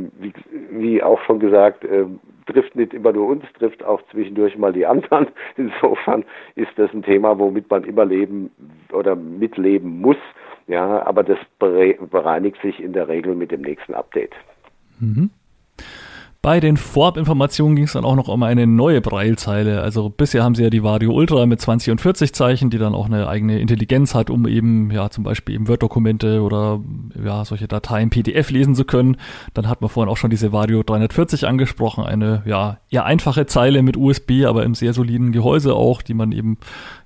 wie, 0.71 1.03
auch 1.03 1.21
schon 1.23 1.41
gesagt, 1.41 1.85
äh, 1.85 2.07
trifft 2.47 2.75
nicht 2.77 2.95
immer 2.95 3.13
nur 3.13 3.29
uns, 3.29 3.45
trifft 3.59 3.85
auch 3.85 4.01
zwischendurch 4.11 4.57
mal 4.57 4.73
die 4.73 4.87
anderen. 4.95 5.29
Insofern 5.57 6.25
ist 6.55 6.73
das 6.77 6.93
ein 6.93 7.03
Thema, 7.03 7.39
womit 7.39 7.71
man 7.71 7.85
immer 7.85 8.05
leben 8.05 8.51
oder 8.93 9.15
mitleben 9.15 10.01
muss. 10.01 10.17
Ja, 10.69 11.07
aber 11.07 11.23
das 11.23 11.39
bereinigt 11.59 12.61
sich 12.61 12.83
in 12.83 12.93
der 12.93 13.09
Regel 13.09 13.37
mit 13.37 13.53
dem 13.53 13.61
nächsten 13.61 13.95
Update. 13.95 14.35
Mhm. 14.99 15.31
Bei 16.47 16.61
den 16.61 16.77
Vorabinformationen 16.77 17.75
ging 17.75 17.87
es 17.87 17.95
dann 17.95 18.05
auch 18.05 18.15
noch 18.15 18.29
um 18.29 18.41
eine 18.45 18.69
neue 18.69 19.01
Braillezeile. 19.01 19.83
Also 19.83 20.11
bisher 20.11 20.45
haben 20.45 20.55
sie 20.55 20.63
ja 20.63 20.71
die 20.71 20.85
Vario 20.85 21.11
Ultra 21.11 21.45
mit 21.45 21.61
20 21.61 21.91
und 21.91 22.01
40 22.01 22.33
Zeichen, 22.35 22.71
die 22.71 22.79
dann 22.79 22.95
auch 22.95 23.07
eine 23.07 23.27
eigene 23.27 23.59
Intelligenz 23.59 24.15
hat, 24.15 24.31
um 24.31 24.47
eben 24.47 24.93
ja 24.93 25.11
zum 25.11 25.25
Beispiel 25.25 25.57
eben 25.57 25.67
Word-Dokumente 25.67 26.43
oder 26.43 26.79
ja 27.21 27.45
solche 27.45 27.67
Dateien 27.67 28.11
PDF 28.11 28.51
lesen 28.51 28.77
zu 28.77 28.85
können. 28.85 29.17
Dann 29.55 29.69
hat 29.69 29.81
man 29.81 29.91
vorhin 29.91 30.09
auch 30.09 30.19
schon 30.19 30.31
diese 30.31 30.53
Vario 30.53 30.85
340 30.85 31.49
angesprochen, 31.49 32.05
eine 32.05 32.45
ja 32.47 32.79
eher 32.91 33.05
einfache 33.07 33.47
Zeile 33.47 33.83
mit 33.83 33.97
USB, 33.97 34.45
aber 34.47 34.63
im 34.63 34.77
sehr 34.77 34.93
soliden 34.93 35.33
Gehäuse 35.33 35.75
auch, 35.75 36.01
die 36.01 36.15
man 36.15 36.31
eben 36.31 36.59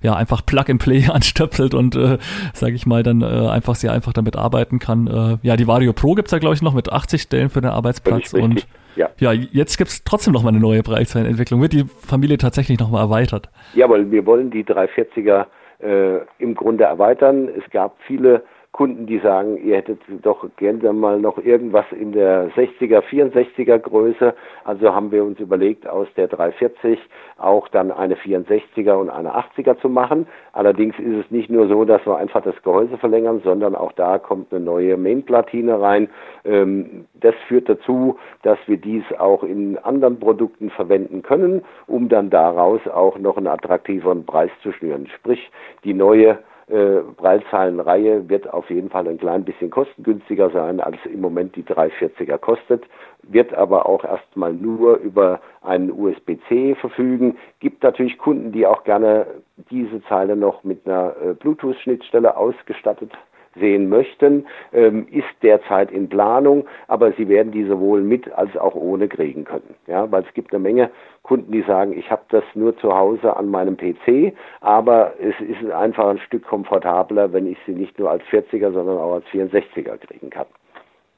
ja 0.03 0.15
einfach 0.15 0.45
Plug 0.45 0.65
and 0.67 0.79
Play 0.79 1.07
anstöpselt 1.11 1.73
und 1.73 1.95
äh, 1.95 2.19
sage 2.53 2.75
ich 2.75 2.85
mal 2.85 3.01
dann 3.01 3.23
äh, 3.23 3.47
einfach 3.47 3.73
sehr 3.73 3.91
einfach 3.91 4.13
damit 4.13 4.35
arbeiten 4.35 4.77
kann. 4.77 5.07
Äh, 5.07 5.37
ja, 5.41 5.57
die 5.57 5.65
Vario 5.65 5.93
Pro 5.93 6.13
gibt's 6.13 6.31
ja 6.31 6.37
glaube 6.37 6.53
ich 6.53 6.61
noch 6.61 6.75
mit 6.75 6.91
80 6.91 7.23
Stellen 7.23 7.49
für 7.49 7.61
den 7.61 7.71
Arbeitsplatz 7.71 8.33
und 8.33 8.67
ja. 8.95 9.09
ja, 9.19 9.31
jetzt 9.31 9.77
gibt 9.77 9.89
es 9.89 10.03
trotzdem 10.03 10.33
noch 10.33 10.43
mal 10.43 10.49
eine 10.49 10.59
neue 10.59 10.83
Bereichsentwicklung. 10.83 11.61
Wird 11.61 11.73
die 11.73 11.85
Familie 11.85 12.37
tatsächlich 12.37 12.79
noch 12.79 12.89
mal 12.89 13.01
erweitert? 13.01 13.49
Jawohl, 13.73 14.11
wir 14.11 14.25
wollen 14.25 14.51
die 14.51 14.63
340er 14.63 15.45
äh, 15.79 16.19
im 16.39 16.55
Grunde 16.55 16.83
erweitern. 16.85 17.49
Es 17.49 17.69
gab 17.71 17.97
viele 18.05 18.43
Kunden, 18.71 19.05
die 19.05 19.19
sagen, 19.19 19.57
ihr 19.57 19.75
hättet 19.75 19.99
doch 20.21 20.45
gerne 20.55 20.93
mal 20.93 21.19
noch 21.19 21.37
irgendwas 21.37 21.85
in 21.91 22.13
der 22.13 22.49
60er, 22.51 23.01
64er 23.01 23.77
Größe. 23.79 24.33
Also 24.63 24.93
haben 24.93 25.11
wir 25.11 25.25
uns 25.25 25.39
überlegt, 25.41 25.85
aus 25.87 26.07
der 26.15 26.29
340 26.29 26.97
auch 27.37 27.67
dann 27.67 27.91
eine 27.91 28.15
64er 28.15 28.93
und 28.93 29.09
eine 29.09 29.35
80er 29.35 29.77
zu 29.81 29.89
machen. 29.89 30.25
Allerdings 30.53 30.97
ist 30.99 31.25
es 31.25 31.31
nicht 31.31 31.49
nur 31.49 31.67
so, 31.67 31.83
dass 31.83 32.05
wir 32.05 32.15
einfach 32.15 32.43
das 32.43 32.55
Gehäuse 32.63 32.97
verlängern, 32.97 33.41
sondern 33.43 33.75
auch 33.75 33.91
da 33.91 34.17
kommt 34.17 34.53
eine 34.53 34.63
neue 34.63 34.95
Mainplatine 34.95 35.81
rein. 35.81 36.09
Ähm, 36.45 37.05
das 37.15 37.35
führt 37.49 37.67
dazu, 37.67 38.17
dass 38.43 38.57
wir 38.67 38.77
dies 38.77 39.03
auch 39.19 39.43
in 39.43 39.77
anderen 39.79 40.17
Produkten 40.17 40.69
verwenden 40.69 41.23
können, 41.23 41.61
um 41.87 42.07
dann 42.07 42.29
daraus 42.29 42.79
auch 42.87 43.17
noch 43.17 43.35
einen 43.35 43.47
attraktiveren 43.47 44.25
Preis 44.25 44.51
zu 44.63 44.71
schnüren. 44.71 45.07
Sprich, 45.07 45.51
die 45.83 45.93
neue 45.93 46.39
äh, 46.71 47.01
Breilzahlenreihe 47.17 48.29
wird 48.29 48.51
auf 48.51 48.69
jeden 48.69 48.89
Fall 48.89 49.07
ein 49.07 49.17
klein 49.17 49.43
bisschen 49.43 49.69
kostengünstiger 49.69 50.49
sein, 50.49 50.79
als 50.79 50.97
im 51.05 51.21
Moment 51.21 51.55
die 51.55 51.63
340er 51.63 52.37
kostet, 52.37 52.85
wird 53.23 53.53
aber 53.53 53.85
auch 53.85 54.03
erstmal 54.03 54.53
nur 54.53 54.97
über 54.97 55.41
einen 55.61 55.91
USB-C 55.91 56.75
verfügen. 56.75 57.37
Gibt 57.59 57.83
natürlich 57.83 58.17
Kunden, 58.17 58.51
die 58.51 58.65
auch 58.65 58.83
gerne 58.83 59.27
diese 59.69 60.01
Zeile 60.05 60.35
noch 60.35 60.63
mit 60.63 60.85
einer 60.87 61.15
äh, 61.21 61.33
Bluetooth-Schnittstelle 61.33 62.35
ausgestattet 62.35 63.11
sehen 63.55 63.89
möchten, 63.89 64.45
ähm, 64.73 65.07
ist 65.11 65.27
derzeit 65.41 65.91
in 65.91 66.09
Planung, 66.09 66.65
aber 66.87 67.11
sie 67.13 67.27
werden 67.27 67.51
die 67.51 67.65
sowohl 67.65 68.01
mit 68.01 68.31
als 68.31 68.55
auch 68.57 68.75
ohne 68.75 69.07
kriegen 69.07 69.43
können. 69.43 69.75
Ja, 69.87 70.11
weil 70.11 70.23
es 70.23 70.33
gibt 70.33 70.53
eine 70.53 70.61
Menge 70.61 70.89
Kunden, 71.23 71.51
die 71.51 71.61
sagen, 71.61 71.97
ich 71.97 72.09
habe 72.09 72.23
das 72.29 72.43
nur 72.55 72.75
zu 72.77 72.95
Hause 72.95 73.35
an 73.35 73.49
meinem 73.49 73.77
PC, 73.77 74.33
aber 74.61 75.13
es 75.19 75.35
ist 75.39 75.69
einfach 75.71 76.07
ein 76.07 76.19
Stück 76.19 76.43
komfortabler, 76.45 77.31
wenn 77.33 77.47
ich 77.47 77.57
sie 77.65 77.73
nicht 77.73 77.97
nur 77.99 78.09
als 78.09 78.23
40er, 78.25 78.71
sondern 78.71 78.97
auch 78.97 79.13
als 79.15 79.25
64er 79.27 79.97
kriegen 79.97 80.29
kann. 80.29 80.47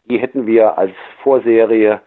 Die 0.06 0.18
hätten 0.18 0.46
wir 0.46 0.78
als 0.78 0.92
Vorserie 1.22 2.02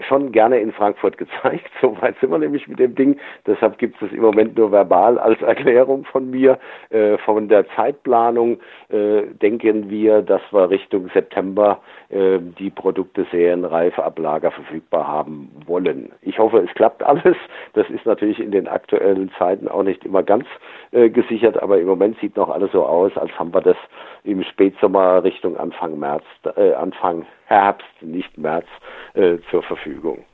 schon 0.00 0.32
gerne 0.32 0.58
in 0.60 0.72
Frankfurt 0.72 1.18
gezeigt. 1.22 1.70
So 1.80 2.00
weit 2.00 2.16
sind 2.20 2.30
wir 2.30 2.38
nämlich 2.38 2.66
mit 2.68 2.78
dem 2.78 2.94
Ding. 2.94 3.18
Deshalb 3.46 3.78
gibt 3.78 4.00
es 4.02 4.12
im 4.12 4.20
Moment 4.20 4.56
nur 4.56 4.72
verbal 4.72 5.18
als 5.18 5.40
Erklärung 5.42 6.04
von 6.04 6.30
mir. 6.30 6.58
Äh, 6.90 7.18
von 7.18 7.48
der 7.48 7.66
Zeitplanung 7.76 8.58
äh, 8.88 9.22
denken 9.40 9.90
wir, 9.90 10.22
dass 10.22 10.42
wir 10.50 10.70
Richtung 10.70 11.08
September 11.12 11.80
äh, 12.08 12.38
die 12.58 12.70
Produkte 12.70 13.26
serienreif 13.30 13.98
ab 13.98 14.18
Lager 14.18 14.50
verfügbar 14.50 15.06
haben 15.06 15.50
wollen. 15.66 16.12
Ich 16.22 16.38
hoffe, 16.38 16.58
es 16.58 16.74
klappt 16.74 17.02
alles. 17.02 17.36
Das 17.74 17.88
ist 17.90 18.06
natürlich 18.06 18.40
in 18.40 18.50
den 18.50 18.68
aktuellen 18.68 19.30
Zeiten 19.38 19.68
auch 19.68 19.82
nicht 19.82 20.04
immer 20.04 20.22
ganz 20.22 20.46
äh, 20.92 21.10
gesichert, 21.10 21.62
aber 21.62 21.78
im 21.78 21.86
Moment 21.86 22.18
sieht 22.20 22.36
noch 22.36 22.50
alles 22.50 22.72
so 22.72 22.84
aus, 22.84 23.16
als 23.16 23.30
haben 23.38 23.54
wir 23.54 23.60
das 23.60 23.76
im 24.24 24.42
Spätsommer 24.42 25.24
Richtung 25.24 25.56
Anfang 25.56 25.98
März, 25.98 26.24
äh, 26.56 26.72
Anfang 26.74 27.26
Herbst, 27.52 27.86
nicht 28.00 28.36
März, 28.38 28.66
äh, 29.14 29.38
zur 29.50 29.62
Verfügung. 29.62 30.24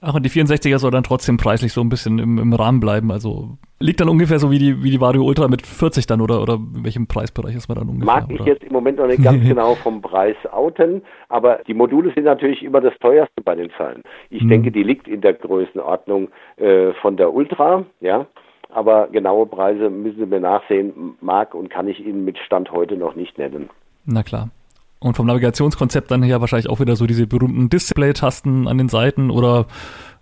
Ach, 0.00 0.14
und 0.14 0.24
die 0.24 0.30
64er 0.30 0.78
soll 0.78 0.92
dann 0.92 1.02
trotzdem 1.02 1.38
preislich 1.38 1.72
so 1.72 1.80
ein 1.80 1.88
bisschen 1.88 2.18
im, 2.18 2.38
im 2.38 2.52
Rahmen 2.52 2.78
bleiben. 2.78 3.10
Also 3.10 3.58
liegt 3.80 4.00
dann 4.00 4.08
ungefähr 4.08 4.38
so 4.38 4.50
wie 4.50 4.58
die, 4.58 4.82
wie 4.82 4.90
die 4.90 5.00
Vario 5.00 5.24
Ultra 5.24 5.48
mit 5.48 5.66
40 5.66 6.06
dann 6.06 6.20
oder, 6.20 6.40
oder 6.40 6.54
in 6.54 6.84
welchem 6.84 7.06
Preisbereich 7.08 7.56
ist 7.56 7.68
man 7.68 7.78
dann 7.78 7.88
ungefähr? 7.88 8.14
Mag 8.14 8.30
ich 8.30 8.40
jetzt 8.44 8.62
im 8.62 8.72
Moment 8.72 8.98
noch 8.98 9.08
nicht 9.08 9.22
ganz 9.22 9.42
genau 9.48 9.74
vom 9.74 10.00
Preis 10.00 10.36
outen, 10.52 11.02
aber 11.28 11.60
die 11.66 11.74
Module 11.74 12.12
sind 12.14 12.24
natürlich 12.24 12.62
immer 12.62 12.80
das 12.80 12.94
teuerste 13.00 13.42
bei 13.42 13.56
den 13.56 13.70
Zahlen. 13.76 14.02
Ich 14.30 14.42
hm. 14.42 14.48
denke, 14.48 14.70
die 14.70 14.84
liegt 14.84 15.08
in 15.08 15.20
der 15.20 15.34
Größenordnung 15.34 16.28
äh, 16.56 16.92
von 17.02 17.16
der 17.16 17.32
Ultra, 17.32 17.84
ja. 18.00 18.26
Aber 18.70 19.08
genaue 19.08 19.46
Preise 19.46 19.88
müssen 19.88 20.18
Sie 20.18 20.26
mir 20.26 20.40
nachsehen, 20.40 21.16
mag 21.22 21.54
und 21.54 21.70
kann 21.70 21.88
ich 21.88 22.04
Ihnen 22.04 22.24
mit 22.24 22.36
Stand 22.38 22.70
heute 22.70 22.96
noch 22.96 23.16
nicht 23.16 23.38
nennen. 23.38 23.70
Na 24.04 24.22
klar. 24.22 24.50
Und 25.00 25.16
vom 25.16 25.26
Navigationskonzept 25.26 26.10
dann 26.10 26.22
her 26.22 26.40
wahrscheinlich 26.40 26.68
auch 26.68 26.80
wieder 26.80 26.96
so 26.96 27.06
diese 27.06 27.26
berühmten 27.26 27.68
Display-Tasten 27.68 28.66
an 28.66 28.78
den 28.78 28.88
Seiten 28.88 29.30
oder 29.30 29.66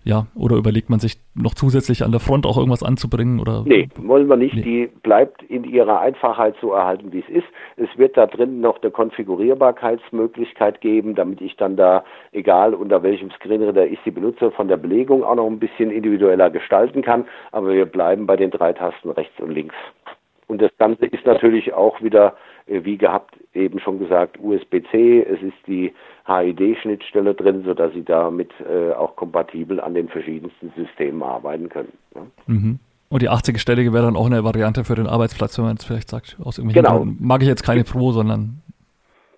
ja, 0.07 0.27
oder 0.37 0.55
überlegt 0.55 0.89
man 0.89 1.01
sich 1.01 1.17
noch 1.35 1.55
zusätzlich 1.55 2.05
an 2.05 2.13
der 2.13 2.21
Front 2.21 2.47
auch 2.47 2.57
irgendwas 2.57 2.85
anzubringen? 2.85 3.41
Oder? 3.41 3.65
Nee, 3.67 3.89
wollen 3.97 4.29
wir 4.29 4.37
nicht. 4.37 4.55
Nee. 4.55 4.63
Die 4.63 4.87
bleibt 5.03 5.43
in 5.43 5.65
ihrer 5.65 5.99
Einfachheit 5.99 6.55
so 6.61 6.73
erhalten, 6.73 7.13
wie 7.13 7.19
es 7.19 7.29
ist. 7.29 7.47
Es 7.77 7.89
wird 7.99 8.17
da 8.17 8.27
drin 8.27 8.61
noch 8.61 8.81
eine 8.81 8.93
Konfigurierbarkeitsmöglichkeit 8.93 10.81
geben, 10.81 11.17
damit 11.17 11.41
ich 11.41 11.57
dann 11.57 11.77
da, 11.77 12.05
egal 12.31 12.73
unter 12.75 13.03
welchem 13.03 13.33
Screenreader 13.33 13.89
ich 13.89 13.99
sie 14.05 14.13
benutze, 14.13 14.53
von 14.53 14.69
der 14.69 14.77
Belegung 14.77 15.25
auch 15.25 15.35
noch 15.35 15.49
ein 15.49 15.59
bisschen 15.59 15.91
individueller 15.91 16.51
gestalten 16.51 17.03
kann. 17.03 17.25
Aber 17.51 17.73
wir 17.73 17.87
bleiben 17.87 18.27
bei 18.27 18.37
den 18.37 18.53
drei 18.53 18.75
Tasten 18.75 19.11
rechts 19.11 19.41
und 19.41 19.51
links. 19.51 19.75
Und 20.47 20.63
das 20.63 20.71
Ganze 20.79 21.07
ist 21.07 21.27
natürlich 21.27 21.75
auch 21.75 22.01
wieder, 22.01 22.37
wie 22.67 22.97
gehabt, 22.97 23.37
eben 23.55 23.79
schon 23.79 23.99
gesagt, 23.99 24.39
USB-C. 24.41 25.23
Es 25.23 25.41
ist 25.43 25.57
die 25.67 25.93
HID-Schnittstelle 26.27 27.35
drin, 27.35 27.63
sodass 27.65 27.93
Sie 27.93 28.05
damit 28.05 28.51
äh, 28.61 28.93
auch 28.93 29.17
kompatibel 29.17 29.81
an 29.81 29.95
den 29.95 30.09
verschiedensten 30.09 30.73
Systemen 30.77 31.23
arbeiten 31.23 31.69
können. 31.69 31.93
Ja. 32.15 32.23
Mhm. 32.47 32.79
Und 33.09 33.23
die 33.23 33.31
80-stellige 33.31 33.93
wäre 33.93 34.07
dann 34.07 34.17
auch 34.17 34.27
eine 34.27 34.43
Variante 34.43 34.83
für 34.83 34.97
den 34.97 35.07
Arbeitsplatz, 35.07 35.57
wenn 35.59 35.67
man 35.67 35.75
jetzt 35.75 35.85
vielleicht 35.85 36.11
sagt, 36.11 36.37
aus 36.43 36.59
irgendwelchen 36.59 36.85
genau. 36.85 36.99
Gründen 36.99 37.25
mag 37.25 37.41
ich 37.43 37.49
jetzt 37.49 37.63
keine 37.63 37.85
Pro, 37.85 38.11
sondern 38.11 38.63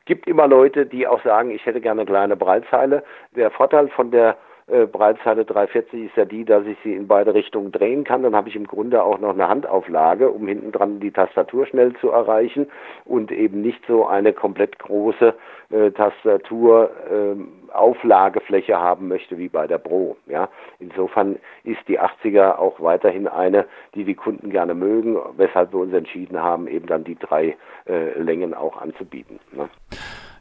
gibt 0.08 0.26
immer 0.26 0.48
Leute, 0.48 0.86
die 0.86 1.06
auch 1.06 1.22
sagen, 1.22 1.50
ich 1.50 1.64
hätte 1.66 1.80
gerne 1.80 2.00
eine 2.00 2.10
kleine 2.10 2.34
Breitzeile. 2.34 3.04
Der 3.36 3.50
Vorteil 3.50 3.88
von 3.88 4.10
der 4.10 4.36
äh, 4.70 4.86
Breitseite 4.86 5.44
340 5.44 6.06
ist 6.06 6.16
ja 6.16 6.24
die, 6.24 6.44
dass 6.44 6.66
ich 6.66 6.76
sie 6.84 6.94
in 6.94 7.06
beide 7.06 7.34
Richtungen 7.34 7.72
drehen 7.72 8.04
kann. 8.04 8.22
Dann 8.22 8.36
habe 8.36 8.48
ich 8.48 8.56
im 8.56 8.66
Grunde 8.66 9.02
auch 9.02 9.18
noch 9.18 9.30
eine 9.30 9.48
Handauflage, 9.48 10.30
um 10.30 10.46
hinten 10.46 10.72
dran 10.72 11.00
die 11.00 11.10
Tastatur 11.10 11.66
schnell 11.66 11.94
zu 11.96 12.10
erreichen 12.10 12.66
und 13.04 13.32
eben 13.32 13.62
nicht 13.62 13.80
so 13.86 14.06
eine 14.06 14.32
komplett 14.32 14.78
große 14.78 15.34
äh, 15.70 15.90
Tastatur 15.92 16.90
äh, 17.10 17.72
Auflagefläche 17.72 18.78
haben 18.78 19.08
möchte 19.08 19.38
wie 19.38 19.48
bei 19.48 19.66
der 19.66 19.78
Pro. 19.78 20.16
Ja, 20.26 20.48
insofern 20.78 21.36
ist 21.64 21.86
die 21.88 22.00
80er 22.00 22.56
auch 22.56 22.80
weiterhin 22.80 23.28
eine, 23.28 23.66
die 23.94 24.04
die 24.04 24.14
Kunden 24.14 24.50
gerne 24.50 24.74
mögen, 24.74 25.18
weshalb 25.36 25.72
wir 25.72 25.80
uns 25.80 25.92
entschieden 25.92 26.42
haben, 26.42 26.66
eben 26.68 26.86
dann 26.86 27.04
die 27.04 27.16
drei 27.16 27.56
äh, 27.86 28.18
Längen 28.18 28.54
auch 28.54 28.80
anzubieten. 28.80 29.38
Ne? 29.52 29.68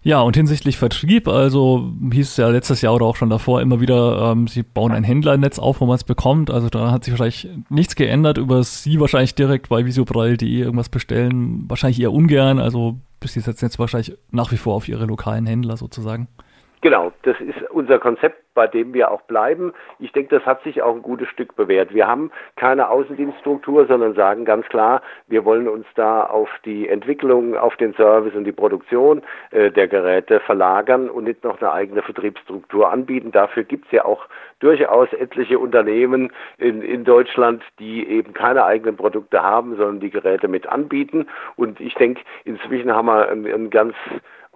Ja, 0.03 0.21
und 0.21 0.35
hinsichtlich 0.35 0.77
Vertrieb, 0.77 1.27
also 1.27 1.91
hieß 2.11 2.29
es 2.29 2.37
ja 2.37 2.47
letztes 2.47 2.81
Jahr 2.81 2.95
oder 2.95 3.05
auch 3.05 3.15
schon 3.15 3.29
davor 3.29 3.61
immer 3.61 3.81
wieder, 3.81 4.31
ähm, 4.31 4.47
sie 4.47 4.63
bauen 4.63 4.91
ein 4.91 5.03
Händlernetz 5.03 5.59
auf, 5.59 5.81
wo 5.81 5.85
man 5.85 5.95
es 5.95 6.03
bekommt. 6.03 6.49
Also 6.49 6.69
da 6.69 6.91
hat 6.91 7.03
sich 7.03 7.11
wahrscheinlich 7.11 7.49
nichts 7.69 7.95
geändert. 7.95 8.37
Über 8.37 8.63
sie 8.63 8.99
wahrscheinlich 8.99 9.35
direkt 9.35 9.69
bei 9.69 9.85
visiobraille.de 9.85 10.47
irgendwas 10.47 10.89
bestellen. 10.89 11.65
Wahrscheinlich 11.67 11.99
eher 11.99 12.13
ungern. 12.13 12.59
Also 12.59 12.97
bis 13.19 13.33
sie 13.33 13.39
setzen 13.39 13.65
jetzt 13.65 13.79
wahrscheinlich 13.79 14.15
nach 14.31 14.51
wie 14.51 14.57
vor 14.57 14.75
auf 14.75 14.87
ihre 14.87 15.05
lokalen 15.05 15.45
Händler 15.45 15.77
sozusagen. 15.77 16.27
Genau, 16.87 17.11
das 17.23 17.35
ist 17.41 17.69
unser 17.69 17.99
Konzept, 17.99 18.53
bei 18.53 18.65
dem 18.65 18.93
wir 18.93 19.11
auch 19.11 19.23
bleiben. 19.23 19.73
Ich 19.99 20.13
denke, 20.13 20.33
das 20.33 20.45
hat 20.45 20.63
sich 20.63 20.81
auch 20.81 20.95
ein 20.95 21.01
gutes 21.01 21.27
Stück 21.27 21.57
bewährt. 21.57 21.93
Wir 21.93 22.07
haben 22.07 22.31
keine 22.55 22.89
Außendienststruktur, 22.89 23.87
sondern 23.87 24.13
sagen 24.13 24.45
ganz 24.45 24.65
klar, 24.67 25.01
wir 25.27 25.43
wollen 25.43 25.67
uns 25.67 25.85
da 25.95 26.23
auf 26.23 26.47
die 26.63 26.87
Entwicklung, 26.87 27.57
auf 27.57 27.75
den 27.75 27.93
Service 27.95 28.35
und 28.35 28.45
die 28.45 28.53
Produktion 28.53 29.21
äh, 29.51 29.69
der 29.69 29.89
Geräte 29.89 30.39
verlagern 30.39 31.09
und 31.09 31.25
nicht 31.25 31.43
noch 31.43 31.59
eine 31.59 31.73
eigene 31.73 32.03
Vertriebsstruktur 32.03 32.89
anbieten. 32.89 33.33
Dafür 33.33 33.65
gibt 33.65 33.87
es 33.87 33.91
ja 33.91 34.05
auch 34.05 34.25
durchaus 34.59 35.11
etliche 35.11 35.59
Unternehmen 35.59 36.31
in, 36.57 36.81
in 36.81 37.03
Deutschland, 37.03 37.63
die 37.79 38.07
eben 38.07 38.33
keine 38.33 38.63
eigenen 38.63 38.95
Produkte 38.95 39.43
haben, 39.43 39.75
sondern 39.75 39.99
die 39.99 40.09
Geräte 40.09 40.47
mit 40.47 40.67
anbieten. 40.67 41.27
Und 41.57 41.81
ich 41.81 41.95
denke, 41.95 42.21
inzwischen 42.45 42.93
haben 42.93 43.07
wir 43.07 43.27
ein, 43.27 43.45
ein 43.45 43.69
ganz 43.71 43.93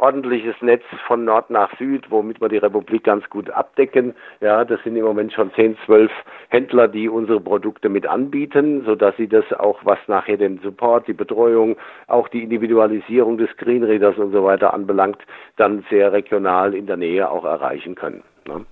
ordentliches 0.02 0.56
Netz 0.62 0.84
von 1.08 1.24
Nord 1.26 1.52
nach 1.52 1.70
Süd, 1.78 2.10
womit 2.10 2.42
wir 2.42 2.50
die 2.50 2.58
Republik 2.58 3.04
ganz 3.04 3.30
gut 3.30 3.52
abdecken. 3.52 4.16
Ja, 4.42 4.66
das 4.66 4.82
sind 4.84 4.96
im 4.96 5.06
Moment 5.06 5.32
schon 5.32 5.54
10, 5.54 5.78
12 5.86 6.12
Händler, 6.50 6.88
die 6.88 7.08
unsere 7.08 7.40
Produkte 7.40 7.88
mit 7.88 8.08
anbieten, 8.08 8.84
sodass 8.84 9.16
sie 9.18 9.28
das 9.28 9.46
auch, 9.54 9.80
was 9.84 10.00
nachher 10.08 10.38
den 10.38 10.60
Support, 10.64 11.08
die 11.08 11.14
Betreuung, 11.14 11.78
auch 12.08 12.28
die 12.30 12.42
Individualisierung 12.44 13.38
des 13.38 13.52
Screenreaders 13.52 14.18
und 14.18 14.32
so 14.32 14.44
weiter 14.44 14.74
anbelangt, 14.74 15.20
dann 15.58 15.86
sehr 15.92 16.12
regional 16.12 16.74
in 16.74 16.88
der 16.88 16.98
Nähe 16.98 17.30
auch 17.30 17.46
erreichen 17.46 17.94
können. 17.94 18.24
Ne? 18.48 18.66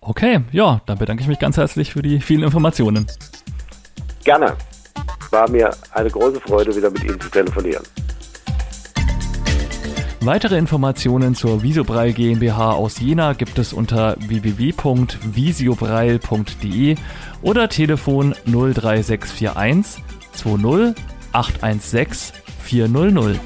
Okay, 0.00 0.40
ja, 0.52 0.80
dann 0.86 0.98
bedanke 0.98 1.22
ich 1.22 1.28
mich 1.28 1.40
ganz 1.40 1.56
herzlich 1.56 1.92
für 1.92 2.02
die 2.02 2.20
vielen 2.20 2.44
Informationen. 2.44 3.06
Gerne. 4.24 4.54
War 5.32 5.50
mir 5.50 5.70
eine 5.92 6.10
große 6.10 6.40
Freude, 6.40 6.74
wieder 6.76 6.90
mit 6.90 7.02
Ihnen 7.02 7.20
zu 7.20 7.30
telefonieren. 7.30 7.82
Weitere 10.24 10.56
Informationen 10.56 11.34
zur 11.34 11.64
Visobreil 11.64 12.12
GmbH 12.12 12.74
aus 12.74 13.00
Jena 13.00 13.32
gibt 13.32 13.58
es 13.58 13.72
unter 13.72 14.14
www.visiobreil.de 14.20 16.94
oder 17.42 17.68
Telefon 17.68 18.32
03641 18.46 20.00
20 20.34 20.94
816 21.32 22.36
400. 22.62 23.40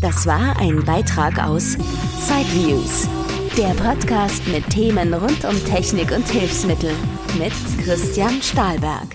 Das 0.00 0.26
war 0.26 0.58
ein 0.58 0.82
Beitrag 0.86 1.38
aus 1.38 1.76
Sideviews, 2.20 3.06
der 3.58 3.74
Podcast 3.74 4.48
mit 4.48 4.70
Themen 4.70 5.12
rund 5.12 5.44
um 5.44 5.62
Technik 5.66 6.12
und 6.12 6.26
Hilfsmittel 6.26 6.92
mit 7.38 7.52
Christian 7.84 8.40
Stahlberg. 8.40 9.08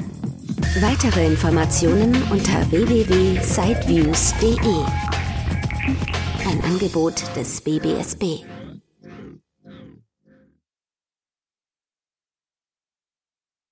Weitere 0.81 1.25
Informationen 1.25 2.15
unter 2.29 2.69
www.sideviews.de. 2.69 5.08
Ein 6.49 6.63
Angebot 6.63 7.21
des 7.35 7.61
BBSB. 7.61 8.43